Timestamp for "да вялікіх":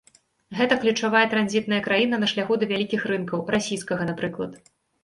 2.65-3.01